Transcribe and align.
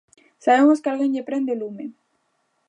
Sabemos 0.45 0.79
que 0.81 0.89
alguén 0.91 1.13
lle 1.13 1.27
prende 1.29 1.53
o 1.55 1.59
lume. 1.61 1.85